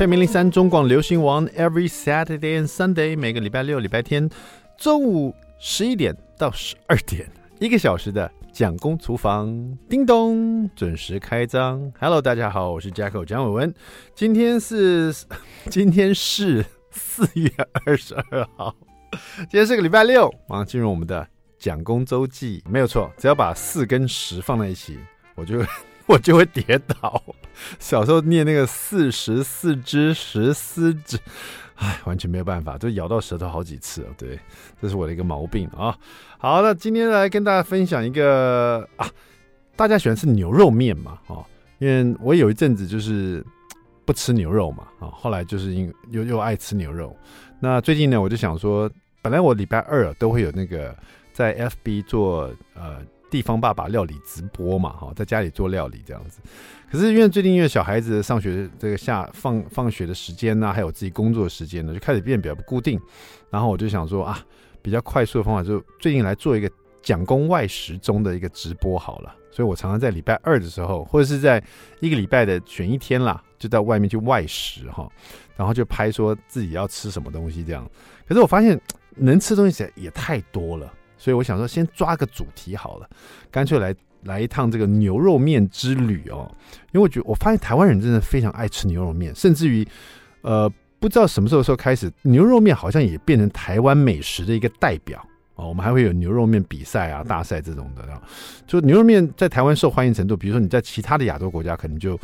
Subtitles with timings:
[0.00, 4.30] FM 零零三中广流行王，Every Saturday and Sunday，每个礼拜六、礼拜天
[4.78, 9.46] 中午十一点到十二点，一个小时的蒋公厨房，
[9.90, 11.92] 叮咚，准时开张。
[12.00, 13.74] Hello，大家好，我是 Jacko 蒋伟文，
[14.14, 15.14] 今天是
[15.68, 17.50] 今天是四月
[17.84, 18.74] 二十二号，
[19.36, 21.28] 今天是个礼拜六，马上进入我们的
[21.58, 24.98] 蒋公周记，没有错，只要把四跟十放在一起，
[25.34, 25.62] 我就。
[26.10, 27.22] 我就会跌倒。
[27.78, 31.16] 小时候念那个四十四只石狮子，
[31.76, 34.08] 哎，完全没有办法，就咬到舌头好几次了。
[34.18, 34.36] 对，
[34.82, 35.96] 这是我的一个毛病啊。
[36.38, 39.08] 好，那今天来跟大家分享一个啊，
[39.76, 41.18] 大家喜欢吃牛肉面嘛？
[41.28, 41.44] 哦，
[41.78, 43.44] 因为我有一阵子就是
[44.04, 47.16] 不吃牛肉嘛，啊，后来就是因又又爱吃牛肉。
[47.60, 48.90] 那最近呢，我就想说，
[49.22, 50.96] 本来我礼拜二都会有那个
[51.32, 53.00] 在 FB 做呃。
[53.30, 56.40] 地方爸爸料理直播嘛，哈，在家里做料理这样子。
[56.90, 63.00] 可是因为最近因为小孩子上学这个下放放学的时间呢、还有自己工作的时间呢，就开始变比较不固定。
[63.48, 64.44] 然后我就想说啊，
[64.82, 66.68] 比较快速的方法，就最近来做一个
[67.00, 69.34] 蒋公外食中的一个直播好了。
[69.52, 71.62] 所以我常常在礼拜二的时候，或者是在
[72.00, 75.08] 一个礼拜的选一天啦，就到外面去外食哈，
[75.56, 77.88] 然后就拍说自己要吃什么东西这样。
[78.26, 78.80] 可是我发现
[79.16, 80.92] 能吃东西也太多了。
[81.20, 83.06] 所以我想说，先抓个主题好了，
[83.50, 86.50] 干脆来来一趟这个牛肉面之旅哦。
[86.92, 89.86] 因为我觉得，我发现台湾人真的非常爱吃牛肉面，甚至于，
[90.40, 90.66] 呃，
[90.98, 95.22] 不知道什么时候时候开始，牛肉面好像也变成台湾美食的一个代表
[95.56, 95.68] 哦。
[95.68, 98.02] 我们还会有牛肉面比赛啊、大赛这种的。
[98.66, 102.18] 就牛肉面在台湾受欢迎程度，比如说你在其他的亚洲国家可能就，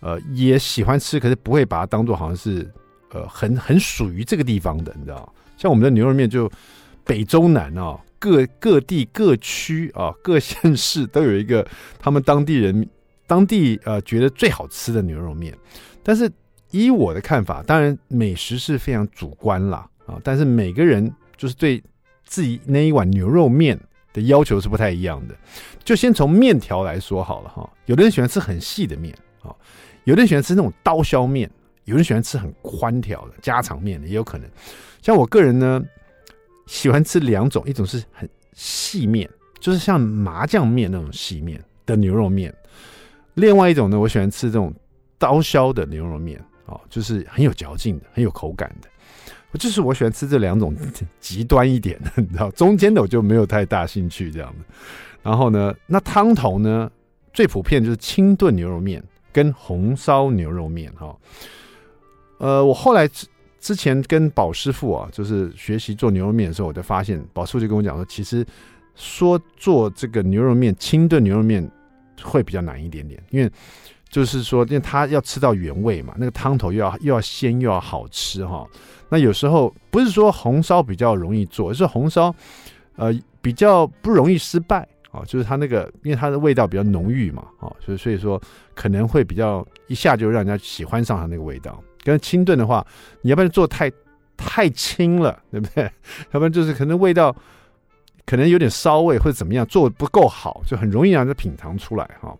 [0.00, 2.66] 呃，也喜欢吃，可是不会把它当做好像是，
[3.12, 5.30] 呃，很很属于这个地方的，你知道？
[5.58, 6.50] 像我们的牛肉面就
[7.04, 8.00] 北中南哦。
[8.18, 11.66] 各各地各区啊， 各县市都有一个
[11.98, 12.88] 他们当地人
[13.26, 15.56] 当地呃觉得最好吃的牛肉面。
[16.02, 16.30] 但是
[16.70, 21.82] 以我的看法，当然美食是非常主观啦啊，但是每个人就是对
[22.24, 23.78] 自己那一碗牛肉面
[24.12, 25.34] 的要求是不太一样的。
[25.84, 29.54] 就先从面条来说好了哈，有的人喜欢吃很细的面啊，
[30.04, 31.50] 有的人喜欢吃那种刀削面，
[31.84, 34.48] 有人喜欢吃很宽条的家常面的也有可能。
[35.00, 35.82] 像我个人呢。
[36.68, 42.52] 喜欢吃两种，一种是很细面，就是像麻酱面那种细面的牛肉面；
[43.34, 44.72] 另外一种呢，我喜欢吃这种
[45.16, 48.88] 刀削的牛肉面，哦，就是很有嚼劲的，很有口感的。
[49.58, 50.76] 就是我喜欢吃这两种
[51.18, 54.64] 极端一点的，你知道，中间的我就没有太大兴趣这样的。
[55.22, 56.90] 然后呢，那汤头呢，
[57.32, 59.02] 最普遍就是清炖牛肉面
[59.32, 61.16] 跟红烧牛肉面，哈。
[62.36, 63.08] 呃，我后来。
[63.60, 68.46] 之前跟宝师傅啊，就是学习做牛肉面的时候，我就发现宝师傅就跟我讲说，其实
[68.94, 71.68] 说做这个牛肉面，清炖牛肉面
[72.22, 73.50] 会比较难一点点，因为
[74.08, 78.66] 就是说，因为他要吃到原味嘛，那个汤头又要又要鲜又要好吃哈。
[79.08, 82.34] 那有时候不是说红烧比较容易做，而是红烧
[82.96, 88.40] 呃比较不容易失败啊，就是它那个因为它的味道比较浓郁嘛，啊，所以所以说
[88.74, 91.82] 可能会比较一下就让人家喜欢上它那个味道。
[92.12, 92.86] 跟清炖的话，
[93.22, 93.90] 你要不然做太
[94.36, 95.84] 太清了，对不对？
[96.32, 97.34] 要不然就是可能味道
[98.24, 102.36] 可能有点烧味或者怎么样，做的不够好，就很容易让人品尝出来哈。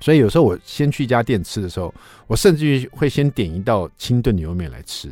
[0.00, 1.94] 所以有时候我先去一家店吃的时候，
[2.26, 5.10] 我甚至于会先点一道清炖牛肉面来吃，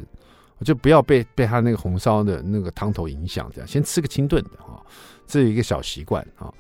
[0.59, 4.83] 我就不要被被他那个红烧的那个汤头影响，这样先吃个清炖的哈，
[5.27, 6.53] 这是一个小习惯哈。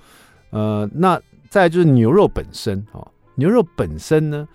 [0.50, 1.20] 呃，那
[1.50, 4.48] 再就是牛肉本身哈，牛肉本身呢。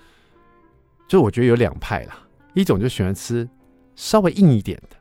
[1.05, 2.17] 就我觉得有两派啦，
[2.53, 3.47] 一种就喜欢吃
[3.95, 4.95] 稍微硬一点的，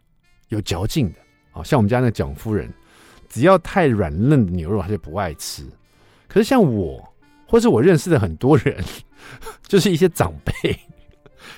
[0.48, 1.18] 有嚼劲的，
[1.52, 2.72] 啊，像我们家那蒋夫人，
[3.28, 5.64] 只要太软嫩的牛肉，她就不爱吃。
[6.28, 7.06] 可是像我，
[7.46, 8.82] 或是我认识的很多人，
[9.68, 10.78] 就是一些长辈，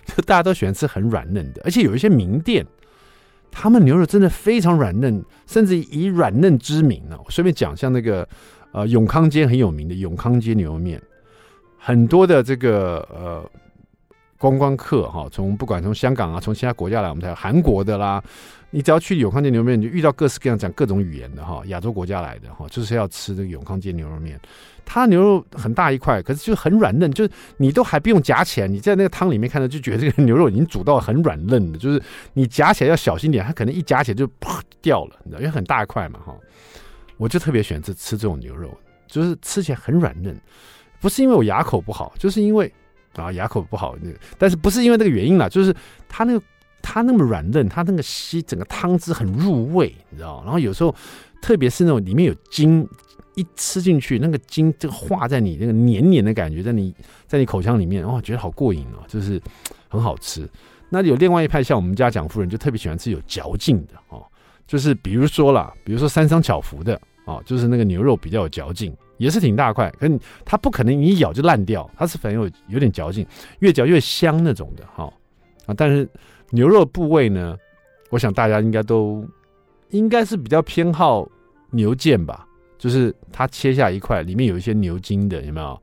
[0.05, 2.67] 就大家都喜欢吃很软嫩的，而且有一些名店，
[3.51, 7.17] 他们牛肉真的非常软嫩，甚至以软嫩知名呢。
[7.25, 8.29] 我顺便讲，像那个
[8.73, 11.01] 呃永康街很有名的永康街牛肉面，
[11.79, 13.51] 很多的这个呃。
[14.51, 18.23] 观光客哈，从不管从香港啊，从其他国家来，我们台韩国的啦，
[18.71, 24.39] 你只要去永康街牛肉面，你就遇到各式各样讲各种语言的哈，亚洲国家来的哈，就是要吃这个永康街牛肉面。
[24.85, 32.03] 它牛肉很大一块，可是就很软嫩，就是你都还不用夹起来，你在那个汤里面看到就觉得这个牛肉已经煮到很软嫩的，就是
[32.35, 36.37] 你夹起来要小心点，它可能一夹起来就啪掉了，你知道，因为很大一块嘛哈。
[37.17, 38.77] 我就特别喜欢吃吃这种牛肉，
[39.07, 40.39] 就是吃起来很软嫩，
[41.01, 42.71] 不是因为我牙口不好，就是因为。
[43.17, 43.97] 啊，牙口不好，
[44.39, 45.75] 但是不是因为这个原因啦，就是
[46.09, 46.43] 它那个
[46.83, 50.43] 它那么软嫩，它那个吸整个汤汁很入味，你知道？
[50.45, 50.95] 然后有时候，
[51.41, 52.87] 特别是那种里面有筋，
[53.35, 56.95] 一吃进去，那个筋就化在你那个黏黏的感觉，在你
[57.27, 59.41] 在你口腔里面，哦，觉得好过瘾哦，就是
[59.89, 60.49] 很好吃。
[60.91, 64.23] 那有另外一派，像我们家蒋夫人就特别喜欢吃有嚼劲的哦，
[64.67, 73.27] 就是比如说啦，比如说三商巧福的哦，就是那个牛肉比较有嚼劲，也是挺大块，可是它不可能你一咬就烂掉，它是反正有有点嚼劲，
[73.61, 75.13] 越嚼越香那种的哈
[75.67, 75.75] 啊。
[75.77, 76.09] 但是
[76.51, 77.57] 牛肉部位呢，
[78.11, 79.27] 我想大家应该都
[79.91, 81.29] 应该是比较偏好
[81.71, 82.47] 牛腱吧，
[82.79, 85.83] 就是它切下一块，里面有一些牛筋的，有没有？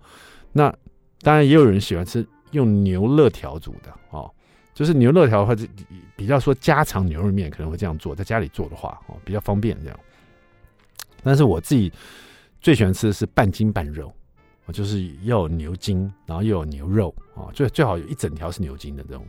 [0.52, 0.74] 那
[1.22, 4.30] 当然也有人喜欢吃用牛肋条煮的哦。
[4.74, 5.66] 就是牛肋条或者
[6.16, 10.00] 比较说家常牛肉面可能会这样做，在家里做的话哦，比较方便这样。
[11.24, 11.92] 但是我自己
[12.62, 14.14] 最喜欢吃的是半筋半肉，
[14.72, 19.26] 就是要有牛筋，然后又有牛肉啊，最最好有一整条是牛筋的这种。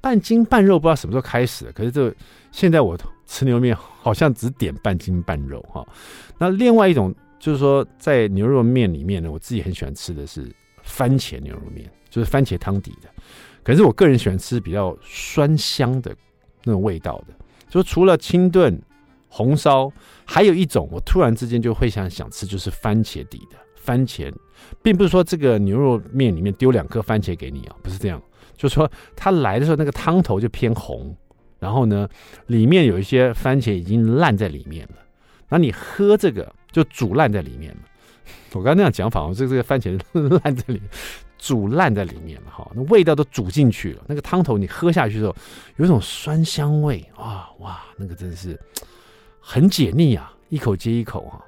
[0.00, 2.12] 半筋半肉不知道什么时候开始，可是这
[2.50, 5.86] 现在我吃牛肉面好像只点半筋半肉哈。
[6.38, 10.50] 那另外一种就是说，在牛肉面里面呢，我自己很喜欢吃的是
[10.82, 13.08] 番茄牛肉面，就是番茄汤底的。
[13.62, 16.14] 可是我个人喜欢吃比较酸香的
[16.64, 17.34] 那种味道的，
[17.68, 18.80] 就除了清炖、
[19.36, 19.90] 红烧，
[20.24, 24.32] 还有一种我突然之间就会想想吃，就是番茄底的番茄，
[24.80, 28.22] 并不是说这个牛肉面里面丢两颗番茄给你啊，不是这样，
[28.56, 31.12] 就是说它来的时候那个汤头就偏红，
[31.58, 32.08] 然后呢
[32.46, 34.98] 里面有一些番茄已经烂在里面了，
[35.48, 37.80] 那你喝这个就煮烂在里面了。
[38.52, 40.88] 我刚刚那样讲法，我这这个番茄烂在里面。
[41.36, 44.02] 煮烂在里面了哈，那味道都煮进去了。
[44.06, 45.36] 那个汤头你喝下去之后，
[45.76, 48.58] 有一种酸香味啊，哇，那个真的是
[49.46, 51.44] 很解腻啊，一口接一口哈。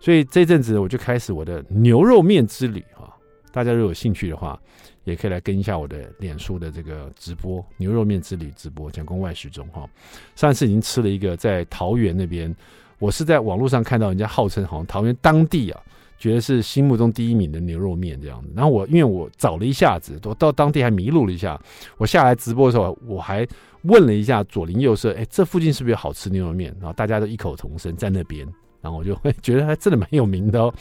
[0.00, 3.12] 所以这阵子我就开始我的牛肉面之旅啊。
[3.52, 4.58] 大家如果有兴趣的话，
[5.04, 9.88] 也可以来跟一下我的脸书的这个直播牛肉面之旅直播，讲公外食中哈。
[10.34, 12.54] 上次已经吃了一个在桃园那边，
[12.98, 15.82] 我是在网络上看到人家号称好像桃园当地啊。
[16.18, 21.60] 觉得是心目中第一名的牛肉面这样子，然后我因为我找了一下子，我到当地还迷路了一下。
[21.98, 23.46] 我下来直播的时候，我还
[23.82, 26.74] 问了一下左邻右舍，哎，这附近是不是有好吃牛肉面？
[26.80, 28.46] 然后大家都异口同声在那边，
[28.80, 30.72] 然后我就会觉得还真的蛮有名的哦。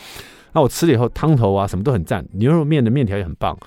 [0.54, 3.58] 那我吃了以后，汤头啊什么都很赞，牛肉面的面条也很棒。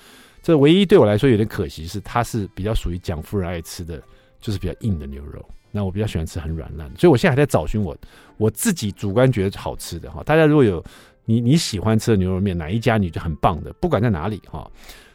[0.42, 4.02] 这唯一对我来说有点可惜是，它是比较属于蒋夫人爱吃的，
[4.40, 5.44] 就是比较硬的牛肉。
[5.70, 7.94] 那我比较喜欢吃很软烂，所以我现在还在找寻我
[8.38, 10.22] 我自己主观觉得好吃的哈。
[10.24, 10.82] 大家如果有。
[11.28, 14.66] 你你喜欢吃的牛肉面哪一家你就很棒的，不管在哪里哈。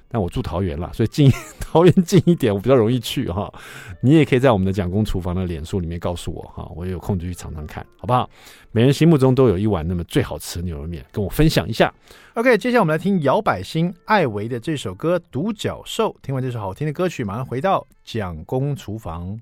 [0.07, 1.27] 但我住桃园了，所以近
[1.59, 3.51] 桃园近一点，我比较容易去哈。
[3.99, 8.29] 你也可以在我们的蒋公厨房的脸书里面告诉我哈，我也有空就去尝尝看，好不好？
[8.71, 11.91] 每人心目中都有一碗那么最好吃的牛肉面，跟我分享一下。
[12.35, 16.09] OK，接下来我们来听摇摆兴艾维的这首歌《独角兽》。
[16.21, 19.39] 听完这首好听的歌曲，马上回到蒋公厨房。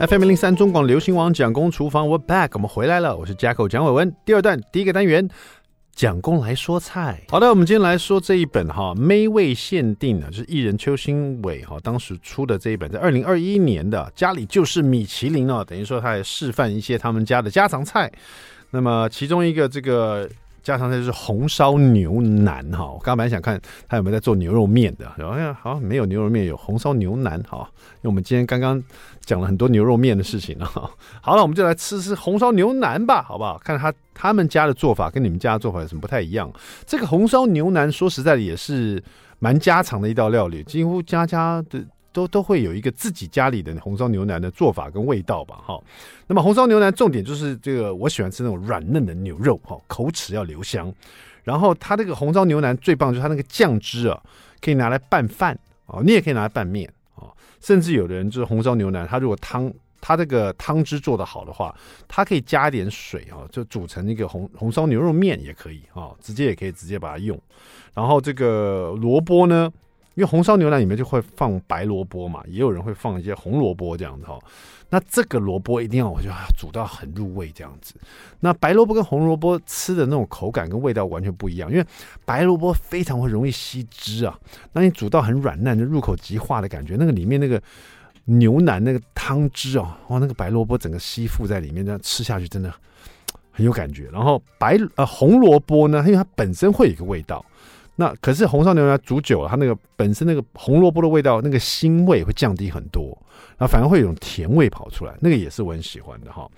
[0.00, 4.10] FM 零三中广流行网蒋公厨房，We're back，我们回来了，我是 Jacko 蒋伟文。
[4.24, 5.28] 第二段第一个单元，
[5.94, 7.22] 蒋公来说菜。
[7.28, 18.10] 好的，我们今天来说这一本哈，美味限定的，就是艺人邱兴伟哈当时出的这一本，在二零二一年的，家里就是米其林哦，等于说他也示范一些他们家的家常菜。
[18.70, 20.26] 那么其中一个这个。
[20.62, 27.68] 家常菜就是红烧牛腩哈，我刚刚本来想看他有没有在做牛肉面的，哎呀，好像没有牛肉面，有红烧牛腩哈。
[28.02, 28.82] 因为我们今天刚刚
[29.24, 30.66] 讲了很多牛肉面的事情了。
[31.20, 33.58] 好了，我们就来吃吃红烧牛腩吧，好不好？
[33.64, 36.50] 看他他们家的做法跟你们家的做法有什么不太一样？
[36.86, 39.02] 这个红烧牛腩说实在的也是
[39.38, 41.84] 蛮家常的一道料理，几乎家家的。
[42.12, 45.80] 都都会有一个自己家里的红烧牛腩的做法跟味道吧，哈。
[46.26, 50.92] 那么红烧牛腩重点就是这个，我喜欢吃那种软嫩的牛肉，哈，口齿要留香。
[51.42, 54.20] 然后它这个红烧牛腩最棒就是它那个酱汁啊，
[54.60, 61.74] 可以拿来拌饭啊，你也可以拿来拌面啊，甚至有的人就是红烧牛腩，它如果汤它这个汤汁做得好的话，
[62.06, 67.40] 它可以加一点水啊，就煮成一个红红烧牛肉面也可以啊，直接也可以直接把它用。
[67.94, 69.72] 然后这个萝卜呢？
[70.14, 74.38] 因为红烧牛腩里面就会放白萝卜嘛，也有人会放一些红萝卜这样子哈。
[74.92, 77.94] 那这个萝卜一定要我觉得煮到很入味这样子。
[78.40, 81.86] 那白萝卜跟红萝卜吃的那种口感跟味道完全不一样，因为
[82.24, 84.36] 白萝卜非常会容易吸汁啊。
[84.72, 87.62] 那你煮到很软烂，就入口即化的感觉，那个里面那个
[88.24, 92.74] 牛腩那个汤汁哦，哇，那个白萝卜整个吸附在里面，这样吃下去真的
[93.52, 94.08] 很有感觉。
[94.12, 97.44] 然后白呃红萝卜呢，因为它本身会有一个味道。
[98.00, 103.14] 那可是红烧牛腩煮久了，它那个本身那个红萝卜的味道，那个腥味会降低很多，
[103.58, 106.50] 那反而会有种甜味跑出来，那个也是我很喜欢的哈。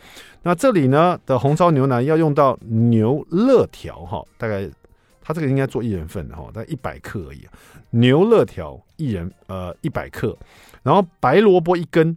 [0.44, 4.70] 那这里呢的红烧牛腩要用到牛肋条哈，大概
[5.20, 7.44] 它这个应该做一人份的哈，大概一百克而已。
[7.90, 10.38] 牛肋条一人呃一百克，
[10.84, 12.16] 然后白萝卜一根，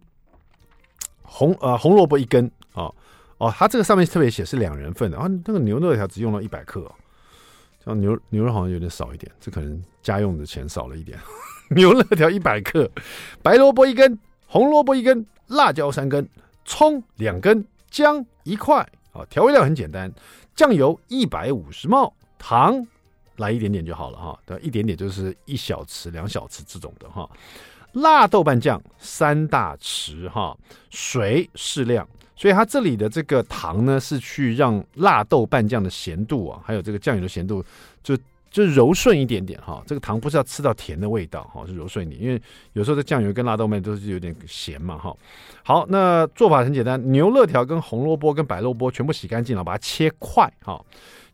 [1.23, 2.93] 红呃红萝卜一根啊
[3.39, 6.87] 哦，它这个上面特别写是两人份的，然后那个牛肋条只用了一百克。
[7.85, 11.17] 像牛牛肉好像有点少一点，这可能家用的钱少了一点。
[11.75, 12.89] 牛肋条一百克，
[13.41, 16.27] 白萝卜一根，红萝卜一根，辣椒三根，
[16.63, 18.87] 葱两根，姜一块。
[19.11, 20.11] 啊，调味料很简单，
[20.53, 22.85] 酱油一百五十毫，糖
[23.37, 24.37] 来一点点就好了哈。
[24.45, 27.29] 对，一点点就是一小匙、两小匙这种的哈。
[27.93, 30.57] 辣豆瓣酱三大匙哈，
[30.89, 32.05] 水适量。
[32.35, 37.63] 所以它这里的这个糖呢，是去让辣豆瓣酱的咸度啊，还有这个酱油的咸度，
[38.03, 38.17] 就
[38.51, 39.83] 就柔顺一点点哈。
[39.87, 42.41] 这个糖不是要吃到甜的味道哈，是柔顺一点，因为
[42.73, 45.15] 有时候这酱油跟辣豆瓣都是有点咸嘛哈。
[45.63, 50.83] 好，那做法很简单，牛肋条跟红萝卜跟白萝卜全部洗干净了，把它切块哈。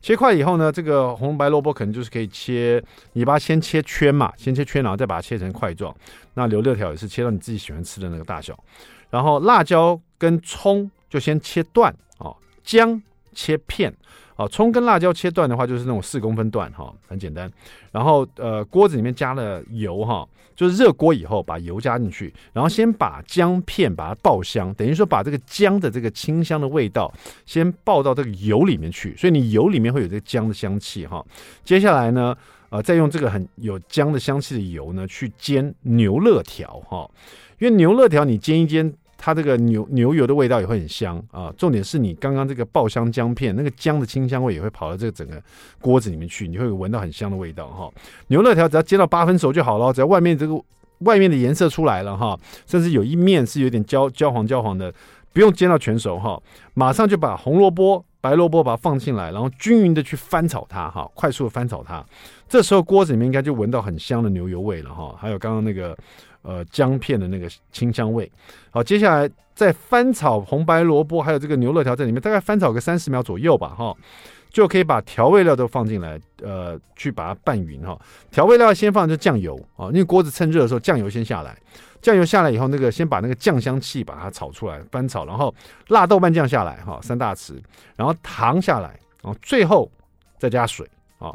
[0.02, 5.96] 切块以后呢，这个红白萝卜可能就是可以切，你把它先切圈嘛，先切圈，然后再把它切成块状。
[6.34, 8.58] 那牛肋条也是切到你自己喜欢吃的那个大小。
[9.12, 12.32] 然后辣椒跟葱就先切断啊，
[12.64, 13.02] 姜
[13.34, 13.92] 切片
[14.36, 17.52] 啊，葱跟辣椒切断的话就是那种四公分段哈，很简单。
[17.92, 20.24] 然后呃，锅子里面加了油哈，
[20.56, 27.12] 就是热锅以后把油加进去，然后先把姜片把它爆香，等于说把这个姜的这个清香的味道
[27.48, 31.26] 先爆到这个油里面去，所以你油里面会有这个姜的香气哈。
[31.64, 32.38] 接下来呢，
[32.70, 37.10] 呃，再用这个很有姜的香气的油呢去煎牛肋条哈，
[37.58, 38.94] 因为牛肋条你煎一煎。
[39.24, 45.40] 它这个牛牛油的味道也会很香啊，重点是你刚刚这个爆香姜片，那个姜的清香味也会跑到这个整个
[45.80, 47.88] 锅子里面去，你会闻到很香的味道哈。
[48.30, 50.60] 牛肋条只要煎到八分熟就好了，只要外面这个
[51.02, 52.36] 外面的颜色出来了哈，
[52.66, 54.92] 甚至有一面是有点焦焦黄焦黄的，
[55.34, 56.42] 不用煎到全熟哈，
[56.74, 62.04] 马上就把红萝卜、白萝卜把它放进来，然后均匀的去翻炒它哈，快速的翻炒它，
[62.50, 65.96] 这时候锅子里面应该就闻到很香的牛油味了哈，还有刚刚那个。
[66.44, 68.30] 呃，姜片的那个清香味。
[68.72, 73.96] 好，接下来再翻炒红白萝卜，还有这个牛肉条在里面，大概翻炒个三十秒左右吧，哈，
[74.50, 78.00] 就可以把调味料都放进来，呃，去把它拌匀哈。
[78.32, 81.56] 调味料先放就酱油啊，因为锅子趁热的时候，酱油先下来。
[82.02, 85.54] 酱油下来以后，那个先把那个酱香气把它炒出来，翻炒，然后
[85.90, 87.62] 辣豆瓣酱下来哈，三大匙，
[87.96, 89.88] 然后糖下来，然后最后
[90.40, 91.32] 再加水啊，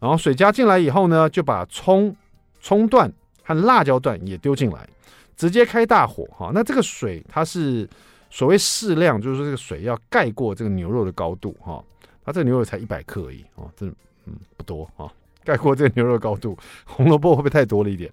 [0.00, 2.16] 然后水加进来以后呢，就把葱
[2.60, 3.08] 葱段。
[3.54, 4.88] 和辣椒段也丢进来，
[5.36, 6.52] 直接开大火哈。
[6.54, 7.88] 那这个水它是
[8.30, 11.82] 所谓适量，就是说这个水要盖过这个牛肉的高度哈。
[12.24, 13.86] 它这个牛肉才一百克而已哦，这
[14.26, 15.12] 嗯不多哈。
[15.42, 18.08] 盖过这个牛肉高度，红萝卜会不会太多了一点？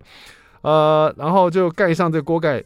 [0.62, 2.64] 呃，然后就盖上这个锅盖，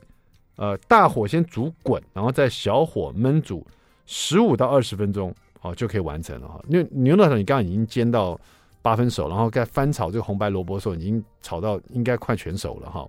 [0.56, 3.68] 呃，大火先煮滚，然后再小火焖煮
[4.06, 6.64] 十五到二十分钟，哦就可以完成了哈。
[6.70, 8.40] 因为牛肉你刚刚已经煎到。
[8.82, 13.08] 八分熟，然后再翻炒这个红白萝卜的时候，已经炒到应该快全熟了哈。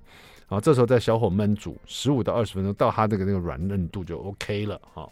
[0.49, 5.09] 然后这时候再小火焖煮十五到二十分钟，到它这个那个软嫩度就 OK 了哈。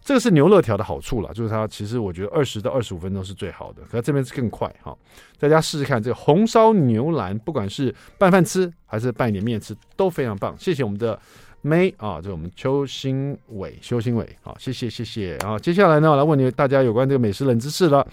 [0.00, 4.96] 这个是牛肋条的好处了，就是它其实我觉得二十到二十五分钟是最好的，可这边是更快哈。
[5.38, 10.56] 大家试试看这个红烧牛腩，不管是拌饭吃还是拌一点面吃都非常棒。
[10.56, 11.20] 谢谢我们的
[11.68, 15.36] 妹啊，这是我们邱新伟，邱新伟，好，谢谢谢谢。
[15.42, 18.04] 然后接下来呢，我来问你大家有关这个美食冷知识了，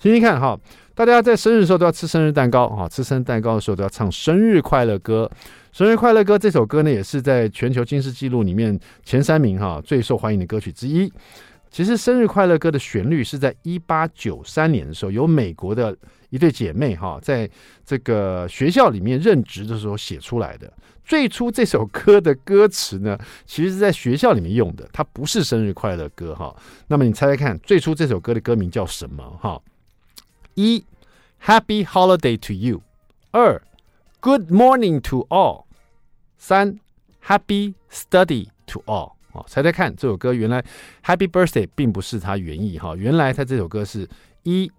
[0.00, 0.58] 听听看哈。
[0.94, 2.86] 大家在生日的时候都要吃生日蛋糕啊！
[2.86, 5.30] 吃生日蛋糕的时候都要唱生日快乐歌。
[5.72, 11.10] 生日快乐歌这首歌呢，也是在全球金氏纪录里面前三名哈最受欢迎的歌曲之一。
[11.72, 15.96] 其实生日快乐歌的旋律是在一八九三年的时候，由美国的
[16.28, 17.48] 一对姐妹哈在
[17.82, 20.70] 这个学校里面任职的时候写出来的。
[21.02, 26.54] 最初这首歌的歌词呢，其实是在学校里面用的，它不是生日快乐歌哈。
[26.88, 29.60] 那么你猜猜看，最初这首歌的歌名叫什么哈？
[30.54, 30.84] 一
[31.42, 32.82] ，Happy Holiday to you。
[33.30, 33.60] 二
[34.20, 35.64] ，Good morning to all。
[36.36, 36.78] 三
[37.24, 39.12] ，Happy Study to all。
[39.32, 40.62] 好，猜猜看，这首歌原来
[41.04, 44.08] Happy Birthday 并不是它原意哈，原来它这首歌是
[44.42, 44.70] 一，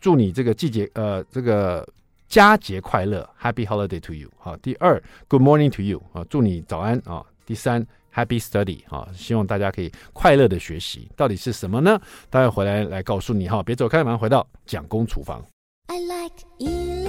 [0.00, 1.88] 祝你这个季节呃这个
[2.28, 4.28] 佳节快乐，Happy Holiday to you。
[4.38, 6.02] 好，第二，Good morning to you。
[6.12, 7.24] 啊，祝你早安啊。
[7.46, 7.86] 第三。
[8.12, 11.96] Happy Study 哈，希望大家可以快乐的学习，到底是什么呢？
[12.28, 15.40] 待会回来来告诉你哈，别走开，马上回到蒋公厨房。
[15.86, 16.99] I like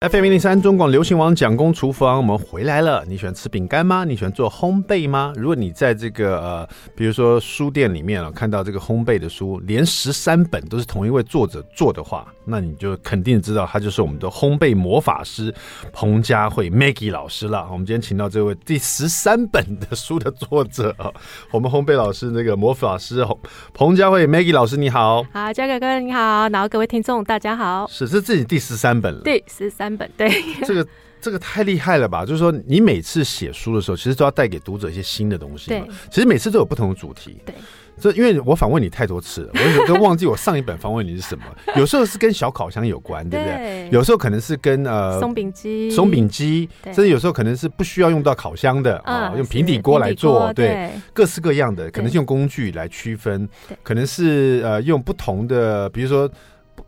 [0.00, 3.04] FM 零零三中广流行王蒋公厨房，我们回来了。
[3.08, 4.04] 你喜欢吃饼干吗？
[4.04, 5.32] 你喜欢做烘焙吗？
[5.34, 15.52] 如果你在这个呃，比如说书店里面啊，看到这个烘焙的书，连十三本都是同一位作者做的话，那你就肯定知道他就是我们的烘焙魔法师
[15.92, 17.66] 彭佳慧 Maggie 老师了。
[17.72, 21.10] 我们今天请到这位第十三本的书的作者啊，
[21.50, 23.26] 我们烘焙老师那个魔法师
[23.74, 25.24] 彭佳慧 Maggie 老师，你好。
[25.32, 27.84] 好，佳哥哥你好，然后各位听众大家好。
[27.90, 29.87] 是是自己第十三本了，第十三。
[29.96, 30.30] 本对
[30.64, 30.86] 这个
[31.20, 32.24] 这个太厉害了吧？
[32.24, 35.68] 就是说，你每次写书的时候，其实都要带给读者一些新的东西。
[35.68, 37.40] 对，其实每次都有不同的主题。
[37.44, 37.54] 对，
[37.98, 41.44] 这因为我访问你太多次了，我有 时候都忘记我上一本访问你是什么。
[41.74, 43.88] 有时候是跟小烤箱有关，对不对？
[43.90, 53.48] 有时候可能是跟呃松饼机、松饼机，甚至有时候可能是不需要用到烤箱的啊，用平底锅来做，对，各式各样的，可能是用工具来区分，
[53.82, 56.30] 可能是呃用不同的，比如说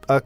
[0.07, 0.21] 呃。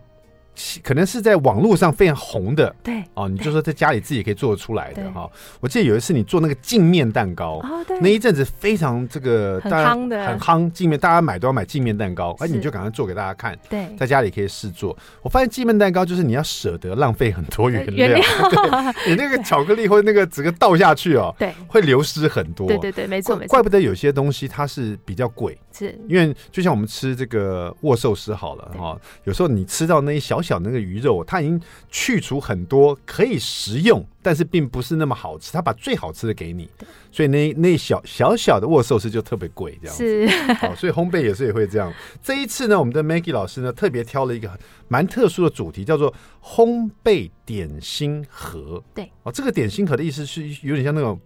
[0.82, 5.28] 可能是在网络上非常红的，对哦，你就说在家里自己可以做得出来的哈。
[5.60, 7.60] 我记得有一次你做那个镜面蛋糕，
[8.00, 13.58] 那一阵子非常这个很夯的，很夯镜面，大家买都要买镜面蛋糕，哎，你就赶快做给大家看。
[13.68, 14.96] 对，在家里可以试做。
[15.22, 18.18] 我发现镜面蛋糕就是你要舍得浪费很多原料，
[19.06, 22.66] 你那个巧克力或那个整个倒下去哦，对，会流失很多。
[22.66, 23.50] 对对对，没错没错。
[23.50, 31.24] 怪不得有些东西它是比较贵，是因为就像我们吃这个握寿司好了哈，有时候你吃到那一小小那个鱼肉。
[31.24, 31.60] 它已经
[31.90, 35.50] 去除很多可以食用，但是并不是那么好吃。
[35.50, 36.68] 他把最好吃的给你，
[37.10, 40.28] 所以那那小小小的握寿司就特别贵，这样子。
[40.28, 41.90] 是，好，所以烘焙也是也会这样。
[42.22, 44.50] 这一次呢，我们的 Maggie 老师呢特别挑了一个
[44.88, 48.82] 蛮特殊的主题，叫做烘焙点心盒。
[48.94, 51.18] 对，哦，这个点心盒的意思是有点像那种，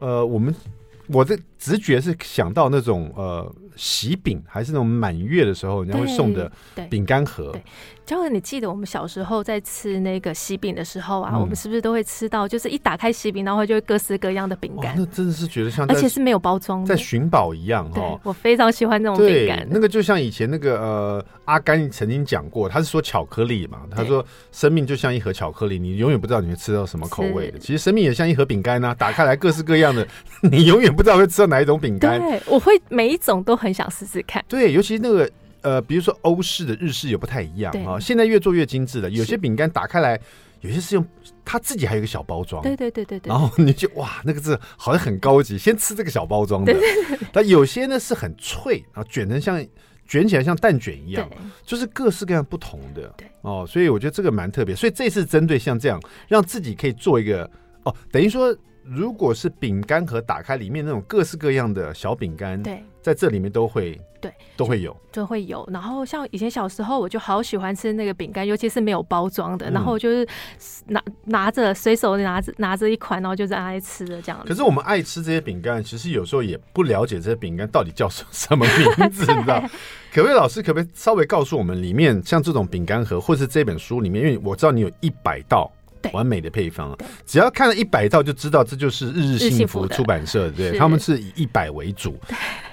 [0.00, 0.54] 呃，我们
[1.06, 6.52] 我的直觉是想到那种呃喜饼，还是那种满月的时候人家会送的
[6.90, 7.50] 饼干盒。
[8.04, 14.94] 就你记得我们小时候在吃那个喜饼的时候啊，嗯、我们是不是都会吃到，就是一打开喜饼，然后就会各式各样的饼干？
[14.98, 18.20] 那真的是觉得像，而且是没有包装的，在寻宝一样哈。
[18.24, 19.66] 我非常喜欢那种饼干。
[19.70, 27.58] 那个就像以前那个呃，阿甘曾经讲过，他是说巧克力嘛，他说生命就像一盒巧克力，你永远不知道你会吃到什么口味的。
[27.60, 30.04] 其实生命也像一盒饼干呐，打开来各式各样的，
[30.50, 32.20] 你永远不知道会吃到哪一种饼干。
[32.20, 34.44] 对，我会每一种都很想试试看。
[34.48, 35.30] 对，尤其那个。
[35.62, 37.98] 呃，比如说欧式的、日式也不太一样啊。
[37.98, 40.18] 对现在越做越精致了，有些饼干打开来，
[40.62, 41.06] 有些是用
[41.44, 42.62] 它自己还有一个小包装。
[42.62, 43.28] 对对对对对。
[43.28, 46.72] 然后你就哇，那个字好像很高级，先吃这个小包装的。
[46.72, 47.28] 对对对对。
[47.30, 49.62] 但有些呢是很脆，然后卷成像
[50.08, 51.28] 卷起来像蛋卷一样，
[51.62, 53.12] 就是各式各样不同的。
[53.18, 54.74] 对哦，所以我觉得这个蛮特别。
[54.74, 57.44] 所以这次针对像这样，让自己可以做一个
[57.82, 58.56] 哦，等于说。
[58.92, 65.64] 如果是饼干盒打开，里面那种各式各样的小饼干，对，在这里面都会，对，都会有，都会有。
[65.72, 70.26] 然后像以前小时候，我就好喜欢吃那个饼干，尤其是没有包装的，然后就是
[70.86, 74.44] 拿拿着随手拿着拿着一款，然后就在爱吃的这样。
[74.44, 79.62] 可是我们爱吃这些饼干，其实有时候也不了解这些饼干到底叫什什么名字，你知道？
[80.12, 85.70] 可不可以老师可不可以稍微告诉我们，里面像这种饼干盒，或是这本书里面，因为我知道你有一百道。
[86.12, 92.18] 完美的配方，只要看了一百道就知道这就是日日幸福出版社，对，他们是以一百为主，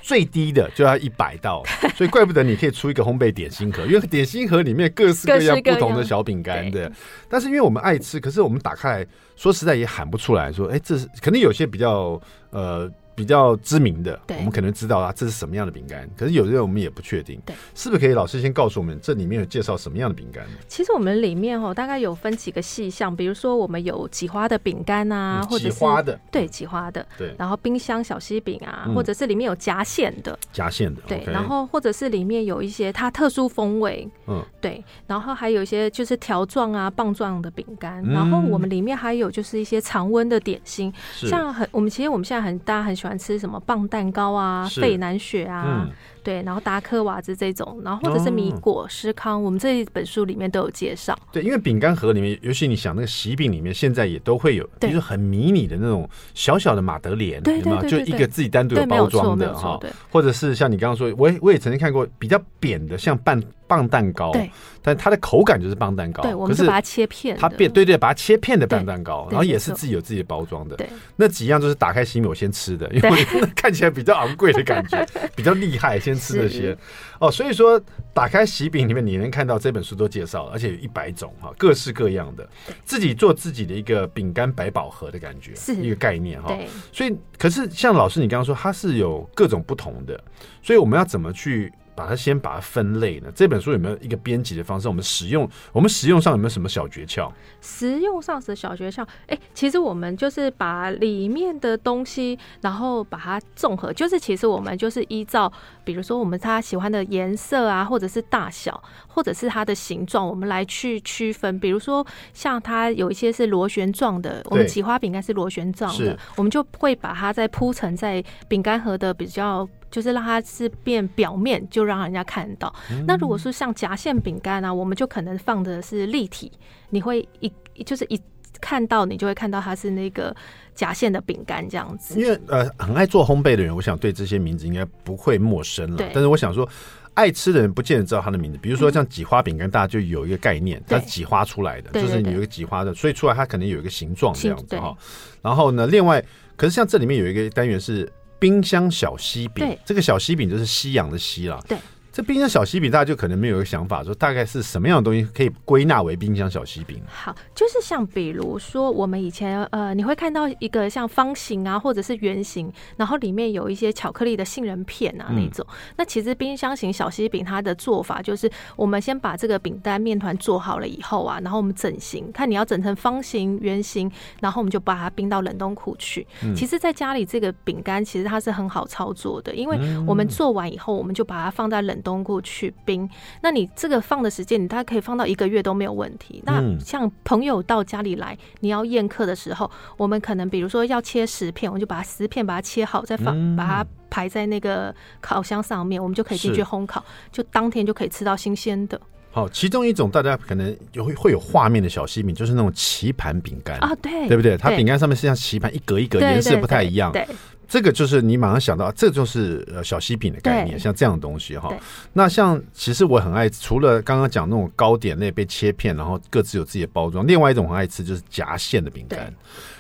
[0.01, 1.63] 最低的就要一百道，
[1.95, 6.91] 所以怪不得你可以出一个烘焙点心盒，因为点心盒里面各式各样不同的小饼干的。
[7.29, 12.19] 但是因为我们爱吃，可是我们打开来说实在也喊不出来说，哎，这是肯定有些比较
[12.51, 12.91] 呃。
[13.17, 16.07] 比较知名的，对我们可能知道啊，这是什么样的饼干。
[16.15, 20.45] 可是有的我们也不确定，对，是不是可以老师先告诉我们，这里面有介绍什么样的饼干？
[20.67, 27.33] 其实我们里面哦，大概有分几个细项，比如说我们有挤花的饼干啊，或者花的，对，挤花的，对。
[27.39, 31.23] 然后冰箱小西饼啊，或者是里面有夹馅的，夹馅的，对。
[31.25, 34.83] 然后或者是里面有一些它特殊风味，嗯，对。
[35.07, 38.03] 然后还有一些就是条状啊、棒状的饼干。
[38.03, 45.91] 然后我们里面还有就是一些常温的点心，像很我们其实我们现在很大家很喜欢吃什么棒蛋糕啊，费南雪啊，嗯、
[46.27, 51.17] 对，然后达克瓦兹这种，然后或者是米果、司康，我们这一本书里面都有介绍。
[51.31, 57.81] 对，因为饼干盒里面，尤其你想那个喜饼里面，现在也都会有，就是很迷你的那种小小的马德莲，对吗？
[57.83, 59.79] 就一个自己单独有包装的哈，
[60.11, 63.41] 或者是像你刚刚说，我也我也曾经看过比较扁的，像半。
[63.69, 64.49] 棒蛋糕，对，
[64.81, 66.23] 但它的口感就是棒蛋糕。
[66.23, 70.77] 对，我们是把它切片，它变对对，把它切片的棒蛋糕，然后也是自己有自己的包装的。
[70.77, 70.87] 对，
[71.17, 73.25] 那几样就是打开喜饼我先吃的，因为
[73.57, 76.77] 看起来比较昂贵的感觉， 比较厉害，先吃这些。
[77.19, 77.81] 哦，所以说
[78.13, 82.47] 打开喜饼里面你能看到这本书都介绍了，而且有一百种哈，各式各样的，
[82.83, 86.57] 自己做自己的一个饼干百宝盒的感觉，是一个概念哈。
[86.91, 90.21] 所以可是像老师你刚刚说它是有各种不同的，
[90.61, 91.71] 所以我们要怎么去？
[91.97, 93.31] 把它先把它分类呢？
[93.33, 94.87] 这本书有没有一个编辑的方式？
[94.87, 97.31] 我们使用我们使用上有没有什么小诀窍？
[97.59, 105.51] 实用上的小诀窍，哎、欸，其实我们就是把里面的东西，然后把它综合，就是其实我们就是依照，
[105.83, 111.59] 比如说我们他喜欢的颜色啊，或者是大小，或者是它的形状，我们来去区分。
[111.59, 119.67] 比如说像它有一些是螺旋状的，我们起花饼干是螺旋状的，我们就会把它再铺成在饼干盒的比较。
[119.97, 122.71] 就是让它是变表面，就让人家看到。
[122.91, 126.51] 嗯、那如果说像夹馅饼干啊，我们就可能放的是立体，
[126.91, 127.51] 你会一
[127.83, 128.21] 就是一
[128.61, 130.35] 看到你就会看到它是那个
[130.75, 132.21] 夹馅的饼干这样子。
[132.21, 135.97] 因为呃，很爱做烘焙的人，我想对这些名字应该不会陌生了。
[136.13, 136.69] 但是我想说。
[137.17, 144.95] 爱吃的人不见得知道它的名字，比如说像挤花饼干，大家就有一个概念，它是挤花出来的，就是你有一个挤花的，所以出来它可能有一个形状这样子哈。
[145.41, 146.23] 然后呢，另外，
[146.55, 148.07] 可是像这里面有一个单元是
[148.39, 151.63] 冰箱小西饼，这个小西饼就是西洋的西了。
[151.67, 151.77] 对。
[152.17, 156.99] 这冰箱小西饼，大家就可能没有一个想法，说大概是什么样的东西可以归纳为冰箱小西饼？
[157.05, 165.63] 好，就是像比如说，我们以前呃，你会看到一个像方形啊，或者是圆形，然后里面有一些巧克力的杏仁片啊那种。
[165.69, 176.25] 嗯、那其实冰箱型小西饼它的做法就是，我们先把这个饼干面团做好了以后啊，然后我们整形，看你要整成方形、圆形，然后我们就把它冰到冷冻库去。
[176.43, 179.77] 嗯、其实，在家里这个饼干其实它是很好操作的，因为
[180.07, 182.06] 我们做完以后，我们就把它放在冷冻。
[182.07, 183.09] 冬菇去冰，
[183.41, 186.41] 那你这个放的时间，你大概可以放到一个月都没有问题。
[186.45, 198.97] 那像朋友到家里来，你要宴客的时候，我们可能比如说要切十片，我们就把它十片把它切好，再放把它排在那个烤箱上面，我们就可以进去烘烤，就当天就可以吃到新鲜的。
[199.29, 204.55] 好，其中一种大家可能就会会有画面的小西饼，就是那种棋盘饼干啊，对对不对？
[204.55, 207.11] 它饼干上面是像棋盘一格一格，颜色不太一样。
[207.11, 207.27] 对。
[207.67, 211.73] 这个就是你马上想到，这就是呃小西饼的概念，像这样的东西哈。
[212.13, 219.33] 那像其实我很爱，除了刚刚讲那种糕点类被切片，然后各自有自己的包装，另外一种很爱吃就是夹馅的饼干。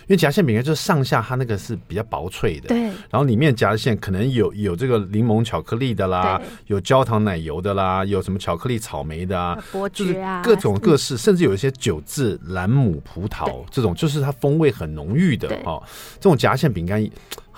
[0.07, 2.83] 因为夹馅饼干就是上下它那个是比较薄脆的，对。
[2.83, 15.81] 然后里面夹的馅可能有有这个柠檬巧克力的啦，有焦糖奶油的啦，有什么巧克力草莓的啊，伯爵啊，各种各式，甚至有一些酒渍兰姆葡萄这种，就是它风味很浓郁的哈。
[16.21, 17.05] 这种夹馅饼干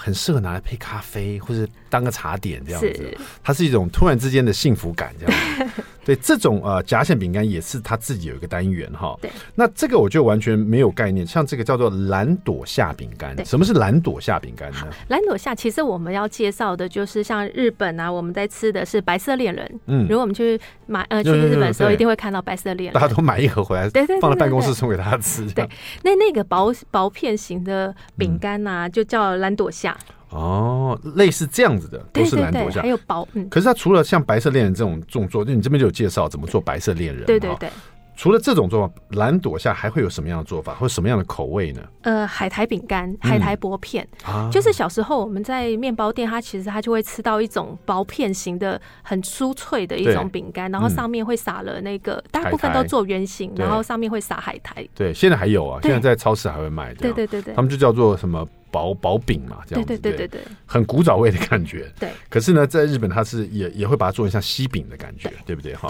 [0.01, 3.17] 很适合拿来配咖啡，或者当个茶点这样子。
[3.43, 5.83] 它是一种突然之间的幸福感这样子。
[6.05, 9.15] 对，这种呃夹馅饼干也是它自己有一个单元哈。
[9.21, 11.27] 对，那这个我就完全没有概念。
[11.27, 14.87] 像这个叫做蓝朵夏饼干，什么是蓝朵夏饼干呢？
[15.09, 19.79] 蓝朵夏其实我们要介绍的就是像日本啊，我们在吃的是白色恋人。
[19.85, 25.45] 嗯，如果我们去买呃去日本的时候，一定会看到白色恋人，大家都买一盒回来，对对，放在办公室送给大家吃。
[25.51, 25.69] 对，
[26.01, 29.95] 那那个薄薄片型的饼干呐，就叫蓝朵夏。
[30.29, 33.27] 哦，类似这样子的都是蓝朵夏，还有薄。
[33.33, 37.25] 嗯，可是它除了像白色恋人这种这种做，就你这边就有介绍怎么做白色恋人。
[37.25, 37.69] 对对对。
[38.15, 41.81] 除了这种做法，蓝朵下还会有什么样的做法，或什么样的口味呢？
[42.01, 54.85] 呃，海苔饼干、海苔薄片，嗯啊、就是小时候我们在面包店，它其实它就会吃到一种薄片型的、很酥脆的一种饼干，然后上面会撒了那个，大部分都做圆形，然后上面会撒海苔。
[54.93, 56.93] 对，现在还有啊，现在在超市还会卖。
[56.95, 58.45] 对对对对，他们就叫做什么？
[58.71, 61.91] 薄薄饼嘛，这样子对对对对对，很古早味的感觉。
[61.99, 65.75] 对，可是呢，在日本它是也也会把它做成像西饼的感觉，对不对？
[65.75, 65.89] 哈，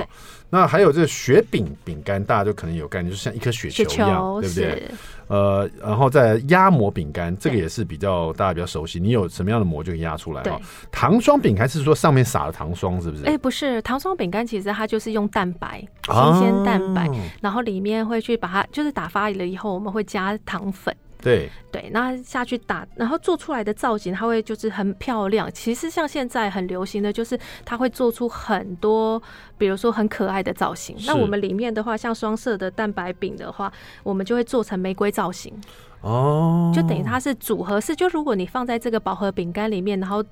[0.49, 4.91] 那还有这个雪饼饼干，大家就可能有概念，就像一颗雪球一样，对不对？
[5.27, 8.99] 呃，然后再压模饼干，这个也是比较大家比较熟悉。
[8.99, 10.59] 你有什么样的模就可以压出来哈。
[10.91, 13.25] 糖霜饼干是说上面撒了糖霜，是不是？
[13.25, 17.07] 哎，不是，糖霜饼干其实它就是用蛋白，新鲜蛋白，
[17.41, 20.95] 然后里面会去把它就是打发了以后，我们会加糖粉。
[21.21, 25.51] 对对，那下去打，然后做出来的造型，它会就是很漂亮。
[25.53, 29.21] 其实像现在很流行的就是，它会做出很多，
[29.57, 30.95] 比如说很可爱的造型。
[31.05, 35.53] 那我们里面的话，像双色的蛋白饼的话，我们就会做成玫瑰造型。
[36.01, 37.93] 哦，就等于它是组合式。
[37.93, 40.23] 就如果你放在这个饱和饼干里面，然后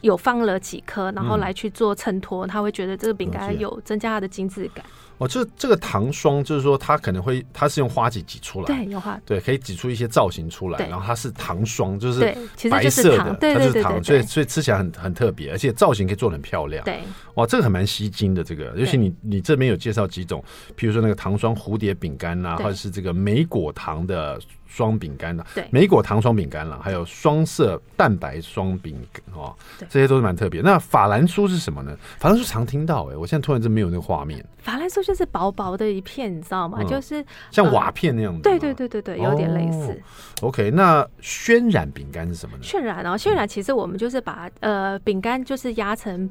[0.00, 4.84] 有放了几颗，然后来去做衬托，他会觉得这个饼干有增加它的精致感。
[5.18, 12.20] 哦，这这个糖霜就是说，它可能会，它是用花挤挤出来，对，有花，对，可以挤出一些造型出来，然后它是糖霜，就是
[12.68, 17.00] 白色的，它就是糖，所以所以吃起来很很特别，而且造型可以做得很漂亮，对，
[17.34, 20.42] 哇，这个很蛮吸睛的，这个，尤其你你这边有介绍几种，
[20.76, 24.40] 譬如说那个糖霜蝴蝶饼干呐，或者是这个莓果糖的。
[24.66, 28.96] 双饼干了，对，莓果糖霜饼干了，还有双色蛋白霜饼
[29.32, 30.60] 哦，对这些都是蛮特别。
[30.62, 31.96] 那法兰酥是什么呢？
[32.18, 34.44] 法兰酥常听到哎、欸，我现在突然间没有那个画面。
[34.58, 36.78] 法兰酥就是薄薄的一片，你知道吗？
[36.80, 38.42] 嗯、就是像瓦片那样子。
[38.42, 39.92] 对对对对对，有点类似。
[40.40, 42.62] 哦、OK，那渲染饼干是什么呢？
[42.62, 46.28] 渲染啊，渲染其实我们就是把呃饼干就是压成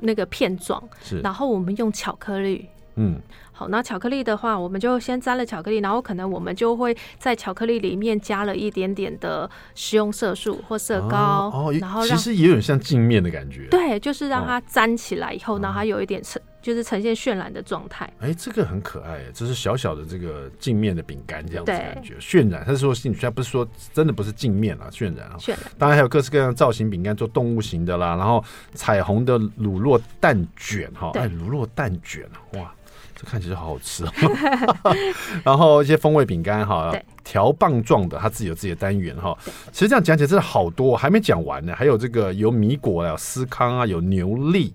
[0.00, 2.68] 那个片状，是，然后我们用巧克力。
[3.00, 3.20] 嗯，
[3.58, 18.08] 好，那巧克力的话，我们就先沾了巧克力，然后可能我们就会在巧克力里面加了一点点的食用色素或色膏，哦，然后其实也有点像镜面的感觉，对，就是让它粘起来以后，然后它有一点呈就是呈现渲染的状态。
[18.20, 22.62] 哎，这个很可爱，这是小小的这个镜面的饼干这样子感觉，渲染。
[22.64, 25.34] 他是说兴趣，他不是说真的不是镜面啊，渲染啊。
[25.36, 25.58] 渲染。
[25.76, 32.72] 当然还有各式各样的造型饼干，做动物型的啦，然后彩虹的乳酪蛋卷哈，哎，乳酪蛋卷哇。
[33.20, 34.94] 这看起来好好吃哦，
[35.42, 39.36] 然后一些风味饼干哈，条棒状的，它自己有自己的单元哈。
[39.72, 41.74] 其实这样讲起来真的好多，还没讲完呢。
[41.74, 44.72] 还有这个有米果啊，有司康啊，有牛粒，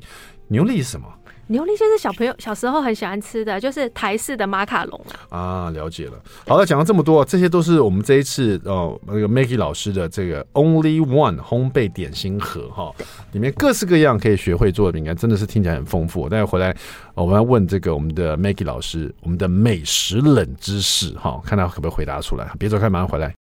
[0.49, 1.07] 牛粒是什么？
[1.47, 5.69] 牛力就是小朋友小时候很喜欢吃的，就是台式的马卡龙啊。
[5.71, 6.13] 了解了。
[6.47, 12.91] 好了，讲了这么多，这些都是我们这一次哦，那个 Maggie 老师的这个 Only One 烘焙点心盒哈，
[13.33, 16.29] 里面各式各样可以学会做的饼干，真的是听起来很丰富。
[16.29, 16.75] 待会回来
[17.13, 22.49] 我们要问这个我们的 Maggie 老师，我们的美食冷知识哈，看他可不可以回答出来。
[22.57, 23.33] 别走开，马上回来。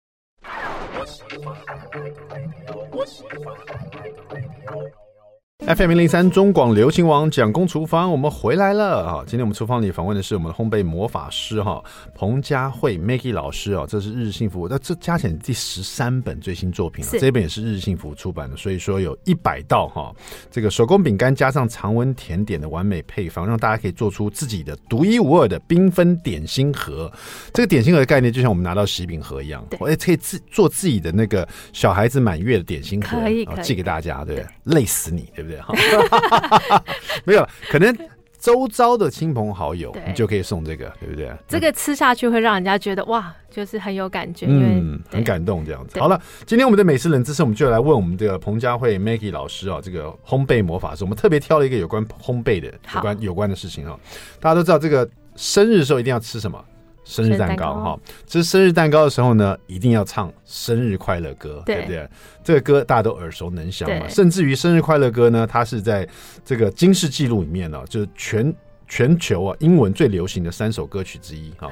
[5.66, 9.22] FM 零零三中广流行网蒋公厨房，我们回来了啊！
[9.26, 20.12] 今天我们厨房里访问的是我们的烘焙魔法师哈彭佳慧 Maggie 老师啊，这是日日幸福，那这加起来第十三本最新作品了，这一本也是日日幸福出版的，所以说有一百道哈
[20.50, 27.12] 这个手工饼干加上常温甜点的完美配方，让大家可以做出自己的独一无二的缤纷点心盒。
[27.52, 34.46] 这个点心盒的概念就像我们拿到喜饼盒一样，我也可以自做自己的那个小孩子满月的点心盒，可以寄给大家，对对？
[34.64, 35.49] 累死你，对不对？
[37.24, 37.96] 没有，可能
[38.38, 41.30] 周遭的亲朋好友，你就可以送这个，对不对？
[41.46, 46.00] 这个吃下去会让人家觉得哇，就是很有感觉，嗯，很感动这样子。
[46.00, 53.94] 好了，今天我们的美食冷知识，我们就来问我们的彭佳慧 Maggie 老师啊，这个烘焙魔法师，我们特别挑了一个有关烘焙的、有关有关的事情啊。
[54.40, 56.64] 大家都知道，这个生日的时候一定要吃什么？
[57.10, 62.08] 生日蛋糕哈，吃生日蛋糕的时候呢，一定要唱生日快乐歌，对不对？
[62.44, 64.08] 这个歌大家都耳熟能详嘛。
[64.08, 66.08] 甚至于生日快乐歌呢，它是在
[66.44, 68.54] 这个金氏纪录里面呢，就是全
[68.86, 71.68] 全球啊英文最流行的三首歌曲之一哈。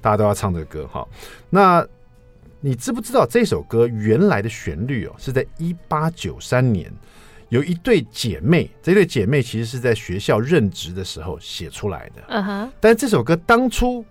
[0.00, 1.06] 大家都要唱这个歌哈。
[1.50, 1.86] 那
[2.60, 6.90] 你知不知道这首歌原来的旋律哦，是在一八九三年
[7.50, 12.22] 有一对姐妹，这对姐妹其实是在学校任职的时候写出来的。
[12.28, 12.72] 嗯哼。
[12.80, 14.02] 但是这首歌当初。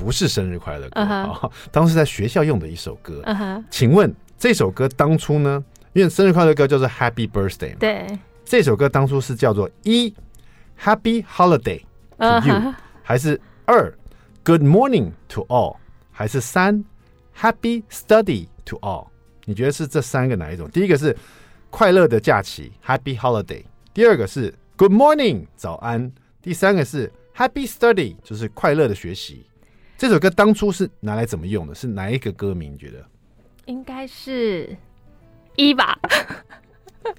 [0.00, 1.52] 不是生日快乐歌啊，uh huh.
[1.70, 3.22] 当时在学校用的一首歌。
[3.26, 3.64] Uh huh.
[3.70, 5.62] 请问这首歌当初呢？
[5.92, 7.76] 因为生日快乐歌叫做 Happy Birthday 嘛。
[7.80, 10.14] 对，这首歌当初是叫做一
[10.82, 11.80] Happy Holiday
[12.16, 12.74] to You，、uh huh.
[13.02, 13.92] 还是二
[14.42, 15.76] Good Morning to All，
[16.10, 16.82] 还是三
[17.38, 19.08] Happy Study to All？
[19.44, 20.66] 你觉得是这三个哪一种？
[20.70, 21.14] 第一个是
[21.68, 26.10] 快乐的假期 Happy Holiday，第二个是 Good Morning 早安，
[26.40, 29.44] 第三个是 Happy Study 就是快乐的学习。
[30.00, 31.74] 这首歌当初是拿来怎么用的？
[31.74, 32.72] 是哪一个歌名？
[32.72, 33.04] 你觉得
[33.66, 34.74] 应该是
[35.56, 35.94] 一吧？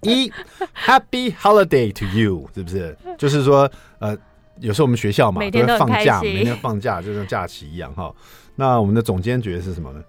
[0.02, 0.28] 一
[0.76, 2.98] Happy Holiday to You，是不是？
[3.20, 4.18] 就是说，呃，
[4.62, 8.12] 有时候我们学校嘛，都会放假，每天放假就像假期一样哈。
[8.56, 10.04] 那我们的总监觉得是什么呢？